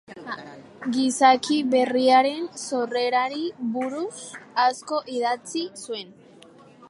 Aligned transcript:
Gizaki 0.93 1.57
berriaren 1.73 2.47
sorrerari 2.63 3.45
buruz 3.77 4.23
asko 4.69 5.03
idatzi 5.19 5.67
zuen. 5.87 6.11